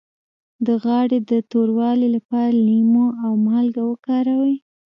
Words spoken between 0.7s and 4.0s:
غاړې د توروالي لپاره لیمو او مالګه